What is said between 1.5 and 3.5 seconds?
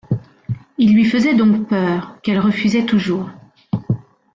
peur, qu’elle refusait toujours.